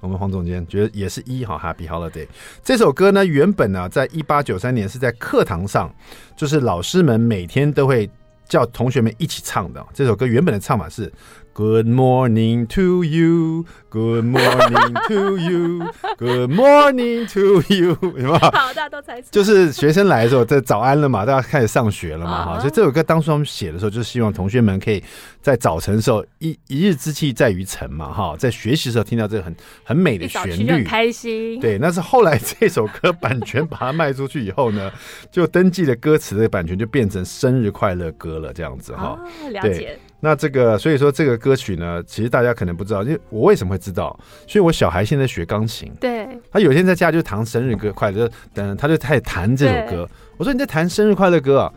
[0.00, 2.28] 我们黄总监觉得也是一哈 Happy Holiday。
[2.62, 5.90] 这首歌呢，原本呢，在一八九三年是在课堂上，
[6.36, 8.10] 就是老师们每天都会
[8.46, 9.82] 叫同学们一起唱的。
[9.94, 11.10] 这首歌原本的唱法是。
[11.54, 13.64] Good morning to you.
[13.88, 15.88] Good morning to you.
[16.18, 17.96] Good morning to you.
[18.02, 18.32] 有没有？
[18.32, 19.22] 好，大家都猜。
[19.30, 22.58] 就是学生来的时候，在早安了嘛，大家开始上学了嘛，哈。
[22.58, 25.00] 所以这首歌当初他们写的时候，就是希望同学们可以
[25.40, 31.60] 在早晨的时候，一一日之计在于晨嘛，哈，在学习的时候听到这个很很美的旋律，很开心。
[31.60, 34.90] 对，那是后来 这首歌版权把它卖出去以后呢，
[35.30, 39.16] 就登记的歌词的版权，就变成生日快乐歌了，这样子哈。
[39.52, 39.96] 了解。
[40.24, 44.18] 那这个，所以说这个歌曲呢，其实大家可能不知道，因为我为什么会知道？
[44.48, 50.08] 所以我小孩现在学钢琴，对，他有一天在家就弹生日歌快乐，等他就开始弹这首歌。
[50.38, 51.72] 我说你在弹生日快乐歌啊？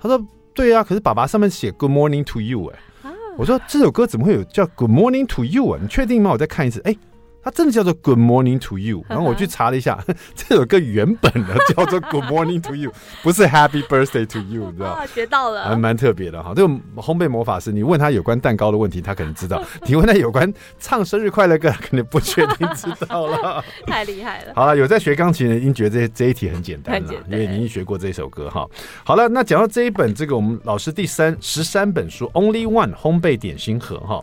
[0.00, 0.20] 他说
[0.52, 2.68] 对啊，可是爸爸上面写 Good morning to you
[3.04, 5.78] 哎、我说这首歌怎么会有叫 Good morning to you 啊？
[5.80, 6.32] 你确定吗？
[6.32, 6.98] 我再看一次，哎、欸。
[7.44, 10.02] 它真的叫做 Good Morning to You，然后我去查了一下，
[10.34, 12.90] 这首歌原本的叫做 Good Morning to You，
[13.22, 15.04] 不是 Happy Birthday to You，你知道？
[15.06, 16.54] 学到了，还蛮特别的哈。
[16.56, 23.62] 这个烘焙魔法师，你问他有关蛋糕的问题，他可能知道； 你问他有关唱生日快乐歌，他可能不确定知道了。
[23.86, 24.52] 太厉害了！
[24.54, 28.66] 好了，有在学钢琴的，已经觉得这这一题很简单了，因为你已经学过这首歌哈。
[29.04, 34.22] 好了，那讲到这一本这个我们老师第三十三本书 Only One 烘焙点心盒哈。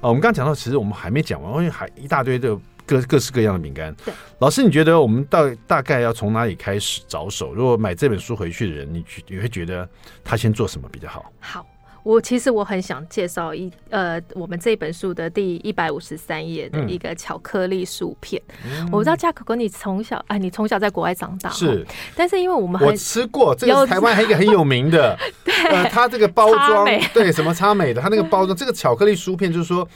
[0.00, 3.94] 啊，我们刚刚讲到，其实我们还没讲完，因为还一大堆的各各式各样的饼干。
[4.04, 7.52] 对，老师，你觉得我们到大概要从哪里开始着手？
[7.52, 9.88] 如果买这本书回去的人，你你会觉得
[10.24, 11.30] 他先做什么比较好？
[11.38, 11.66] 好，
[12.02, 18.40] 我其实我很想介绍一呃，我们这本书的第一百五十三页的一个巧克力薯片。
[18.64, 29.86] 嗯、我不知道嘉可可，你从小哎，你从小在国外长大是，但是因为我们我吃过，这个是台湾还有一个很有名的， 对，呃，它这个包装对什么差美的，它那个包装这个巧克力薯片就是说。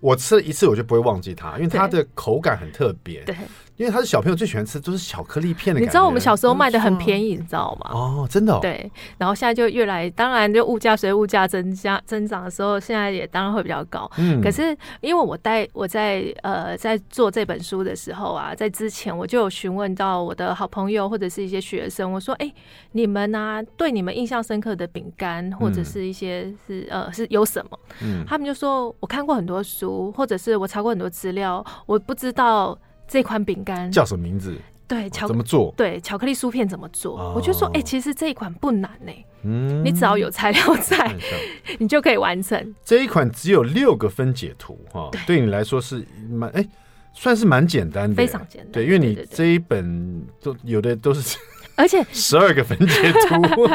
[0.00, 3.22] 我吃了一次，我就不会忘记它，因为它的口感很特别。
[3.22, 3.34] 对。
[3.76, 5.80] 因为他是小朋友最喜欢吃，都是巧克力片的。
[5.80, 7.90] 你知道我们小时候卖的很便宜，你知道吗？
[7.92, 8.60] 哦，真的、哦。
[8.62, 14.08] 对，然后现在就越来，当然就物价随物价增加增长的时候，现在也当然会比较高。
[14.18, 14.40] 嗯。
[14.40, 22.54] 可是因为我带我在呃在做这本书的时候啊，在之前我就有询问到我的好朋友或者是一些学生，我说：“哎、欸，
[22.92, 23.62] 你们呢、啊？
[23.76, 28.24] 对你们印象深刻的饼干或者是一些是、嗯、呃是有什么？”嗯。
[28.24, 34.56] 他们就说：“我看过很多书，或者是我查过很多资料，我不知道。”这款饼干叫什么名字？
[34.86, 35.72] 对，巧怎么做？
[35.76, 37.18] 对，巧克力酥片怎么做？
[37.18, 39.26] 哦、我就说，哎、欸，其实这一款不难呢、欸。
[39.42, 41.14] 嗯，你只要有材料在，
[41.80, 42.74] 你就可以完成。
[42.84, 46.68] 这一款只有六个分解图哈，对你来说是蛮哎、欸，
[47.14, 48.72] 算是蛮简单的，非常简单。
[48.72, 51.38] 对，因为你这一本都有的都是，
[51.76, 53.66] 而且 十二个分解图，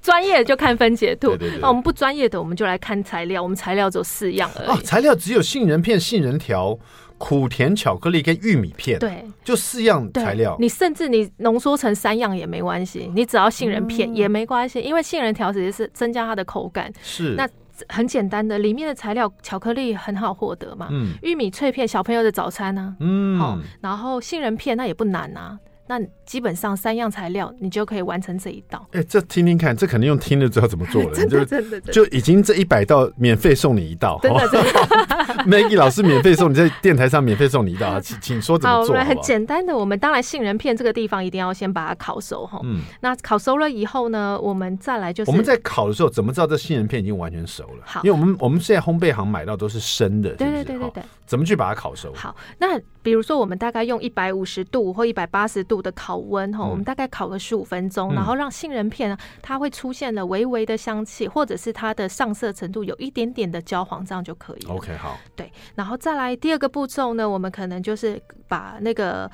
[0.00, 3.42] 专业的就看分解图，那我们不专业的，我们就来看材料。
[3.42, 4.68] 我们材料只有四样而已。
[4.68, 6.78] 哦，材料只有杏仁片、杏仁条。
[7.18, 10.56] 苦甜巧克力跟玉米片，对，就四样材料。
[10.60, 16.92] 你甚至你浓缩成三样也没关系，你只要杏仁片也没关系，嗯、因为杏仁条只是增加它的口感。
[17.02, 17.48] 是，那
[17.88, 20.88] 很简单的，里面的材料巧克力很好获得嘛。
[20.90, 23.00] 嗯，玉米脆片小朋友的早餐呢、啊。
[23.00, 25.58] 嗯，好，然后杏仁片那也不难啊。
[25.88, 28.86] 那基本上三样材料，你就可以完成这一道。
[28.92, 31.10] 哎、欸，这听听看，这肯定用听了知道怎么做了。
[31.14, 34.18] 真的真的，就已经这一百道免费送你一道。
[34.22, 39.04] 真的真的， Maggie 老师免费送你在电台上免费送你一道，请 请说怎么做好不好？
[39.04, 42.60] 好，很简单的，我们当然杏仁片这个地方一定要先把它烤熟哈。
[42.64, 42.80] 嗯。
[43.00, 47.82] 那烤熟了以后呢，我们再来就是我们在烤的时候，怎么知道这杏仁片已经完全熟了？
[47.84, 51.02] 好，因为我们我们现在烘焙行买到都是生的，对对对对对。
[51.26, 52.12] 怎么去把它烤熟？
[52.14, 56.64] 好，那比如说我们大概用一百五十度或一百八十度的烤温哈。
[56.64, 64.74] 我们大概烤个十五分钟，然后让杏仁片呢，它会出现了微微的香气，或者是它的上色程度有一点点的焦黄，这样就可以了。
[64.74, 69.30] OK，好，对，然后再来第二个步骤呢，我们可能就是把那个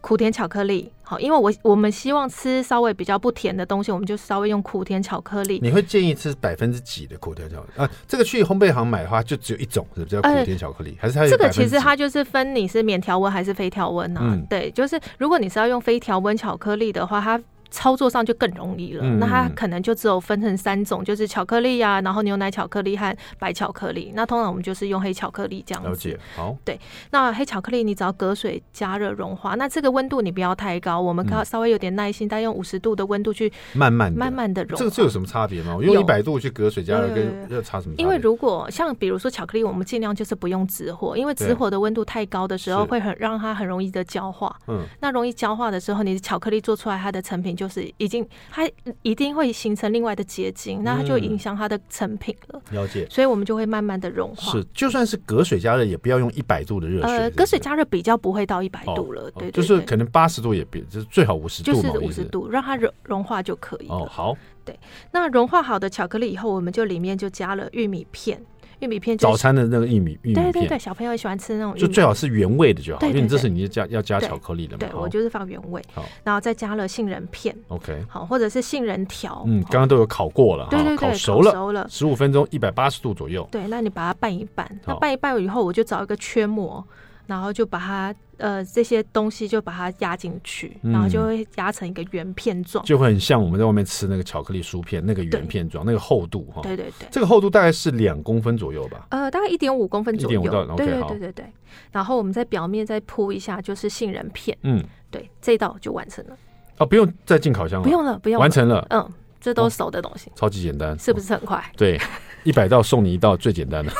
[0.00, 5.58] 苦甜巧克力，好，因为我我们希望吃稍微比较不甜的东西，我们就稍微用苦甜巧克力。
[5.62, 7.90] 你会建议吃百分之几的苦甜巧克力啊？
[8.06, 10.96] 这个去烘焙行买的话，就只有一种，是不是叫苦甜巧克力？
[11.00, 11.30] 还是它有？
[11.30, 14.20] 这个其实它就是分你是免调温还是非调温呢？
[14.22, 17.40] 嗯，对，就是如果你是要用非调温巧克力的话，它。
[17.70, 24.12] 操作上就更容易了，嗯、那它可能就只有分成三种，就是巧克力啊，然后牛奶巧克力和白巧克力。
[24.14, 25.88] 那通常我们就是用黑巧克力这样子。
[25.88, 26.56] 了解，好。
[26.64, 26.78] 对，
[27.10, 34.78] 那黑巧克力你只要隔水加热融化，那这个温度你不要太高，我们稍微有点耐心，大概用五十度的温度去慢慢慢慢的融。
[34.78, 35.74] 这个这有什么差别吗？
[35.76, 37.94] 我用一百度去隔水加热跟要差什么？
[37.98, 44.54] 因为如果像比如说巧克力，我们尽量就是不用直火，因为直火的温度太高的时候会很让它很容易的焦化。
[44.68, 48.26] 嗯，那容易焦化的时候，你的巧克力做出来它的成品就是已经。
[48.50, 48.68] 它
[49.02, 52.60] 一定会形成另外的结晶，那它就影响它的成品了。
[52.70, 54.52] 了解，所以我们就会慢慢的融化。
[54.52, 57.16] 是，就算是隔水加热，也不要用一百度的热水。
[57.16, 63.94] 呃，隔水加热比较不会到一百度了，对，就是可能八十度也别，就是最好五十度，就是五十度，让它融融化就可以了。
[63.94, 64.36] 哦，好。
[64.64, 64.76] 对，
[65.12, 68.42] 那融化好的巧克力以后，我们就里面就加了玉米片。
[68.80, 74.78] 玉米片，早餐的那个玉米玉米片，对对对，小朋友喜欢吃那种，就最好是原味的就好，因为你这是你加要加巧克力的嘛。
[74.78, 83.46] 对，我就是放原味，好，然后再加了杏仁片，OK，好，或者是杏仁条，嗯，刚刚都有烤过了，对对对，烤熟了，熟了，十五分钟，一百八十度左右。
[83.50, 86.84] 对，那你把它拌一拌，那拌一拌以后，我就找一个圈膜。
[87.26, 96.62] 然后就把它呃这些东西就把它压进去，然后就会压成一个圆片状，就会很像我们在外面吃那个巧克力酥片那个圆片状，那个厚度哈。
[96.62, 99.06] 对对对，这个厚度大概是两公分左右吧？
[99.10, 100.40] 呃，大概一点五公分左右。
[100.40, 101.44] 一点五到对对对对对。
[101.92, 104.56] 然后我们在表面再铺一下，就是杏仁片。
[104.62, 106.36] 嗯，对，这道就完成了。
[106.78, 107.84] 哦，不用再进烤箱了。
[107.84, 108.86] 不用了，不用了，完成了。
[108.90, 111.64] 嗯，这都是熟的东西，超级简单，是不是很快？
[111.76, 111.98] 对，
[112.46, 113.92] 一百道送你一道最简单的。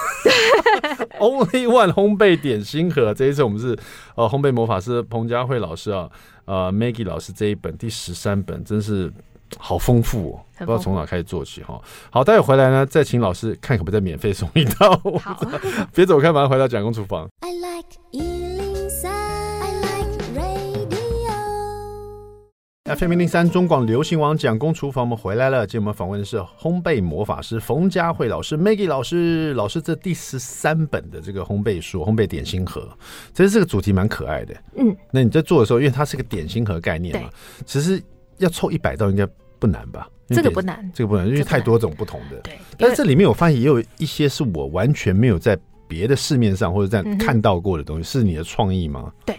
[1.18, 3.76] Only One 烘焙点心盒，这一次我们是
[4.14, 6.08] 呃烘焙魔法师彭佳慧老师啊，
[6.44, 9.12] 呃 Maggie 老师这一本第十三本真是
[9.58, 11.80] 好丰富哦，不知道从哪开始做起哈。
[12.10, 14.90] 好，待会回来呢，再请老师看可不可以再免费送一道。
[15.20, 15.40] 好，
[15.92, 17.26] 别走开，马上回到蒋公厨房。
[17.40, 18.35] I like
[22.86, 25.66] FM 零零三中广流行网蒋公厨房，我们回来了。
[25.66, 29.52] 今天我们访问的是烘焙魔法师冯佳慧老师，Maggie 老师。
[29.54, 32.82] 老师，这第十三本的这个烘焙书《烘焙点心盒》，
[33.34, 34.54] 其实这个主题蛮可爱的。
[34.76, 37.28] 嗯，那你在做的时候，因为它是个点心盒概念嘛，
[37.64, 38.00] 其实
[38.38, 39.26] 要凑一百道应该。
[39.58, 40.08] 不不难吧？
[40.28, 42.36] 这个不难，这个不难，因为太多种不同的。
[42.42, 45.58] 对，但是这里面我发现也有一些是我完全没有在
[45.88, 49.12] 别的市面上或者在看到过的东西，是你的创意吗？
[49.24, 49.36] 对。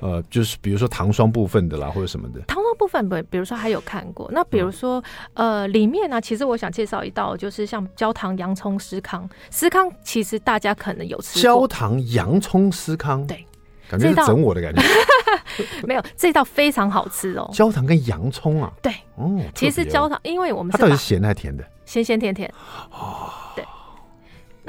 [0.00, 2.40] 呃，就是比如说糖霜部分的啦，或者什么的。
[2.42, 4.28] 糖霜部分，本比如说还有看过。
[4.32, 5.02] 那比如说，
[5.34, 9.28] 嗯、呃，里面呢、啊，其实我想介绍一道，就是像焦糖洋葱司康。
[9.50, 11.42] 司康其实大家可能有吃过。
[11.42, 13.44] 焦糖洋葱司康，对，
[13.88, 14.82] 感觉是整我的感觉。
[15.84, 17.50] 没有，这道非常好吃哦。
[17.52, 21.64] 焦糖跟洋葱啊，对，哦，其实焦糖，因为我们它到底是咸还是甜的？
[21.84, 22.52] 咸咸甜甜。
[22.90, 23.47] 哦，对。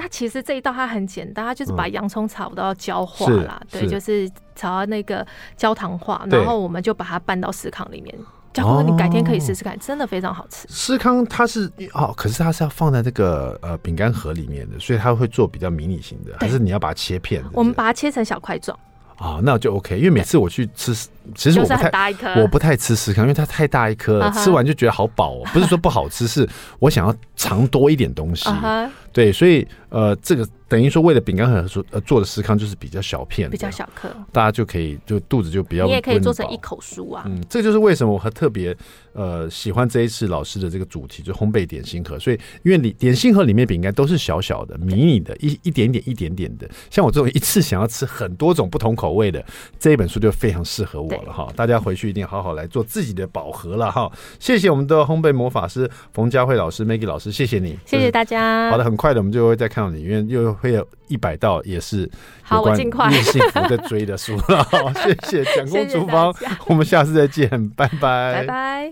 [0.02, 5.28] 那其实这一道它很简单，它就是把洋葱炒到焦化啦，嗯、对，就是炒到那个
[5.58, 8.18] 焦糖化，然后我们就把它拌到司康里面。
[8.54, 10.66] 嘉哥，你改天可以试试看，真的非常好吃。
[10.70, 17.44] 司康它是哦，可是它是要放在这个呃饼干盒里面的，所以它会做比较迷你型的，还是你要把它切片？
[17.52, 18.78] 我们把它切成小块状。
[19.20, 20.96] 啊，那就 OK，因为每次我去吃，
[21.36, 25.42] 其实我不太，我不太吃司康，因为它太大一颗了，吃完就觉得好饱哦。
[25.54, 26.48] 不是说不好吃，是
[26.80, 28.50] 我想要尝多一点东西。
[29.12, 35.86] 对，所以呃，这个等于说为了饼干盒做呃做的司康就是比较小片，比较小颗，大家就可以就肚子就比较。
[35.86, 37.24] 你也可以做成一口酥啊。
[37.26, 38.76] 嗯，这就是为什么我很特别
[39.14, 42.20] 呃喜欢这一次老师的这个主题，就烘焙点心盒。
[42.20, 46.70] 所以因为你点心盒里面饼干都是小小的、迷你的，一一点点、一点点的。
[46.92, 49.44] 像我这种一次想要吃很多种不同口味的，
[49.80, 51.52] 这一本书就非常适合我了哈。
[51.56, 54.12] 大家回去一定好好来做自己的饱盒了哈。
[54.40, 58.70] 谢谢我们的烘焙魔法师冯佳慧老师、Maggie 老师，谢谢你，谢谢大家。
[58.70, 62.10] 好的，很快的我们就会再看到你，因为又会有一百道也是
[62.52, 62.78] 有关
[63.12, 64.64] 越幸福的追的书了。
[64.70, 66.34] 好，谢谢蒋公厨房，
[66.68, 68.88] 我们下次再见，拜拜，拜拜。